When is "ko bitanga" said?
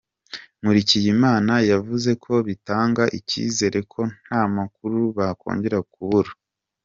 2.23-3.03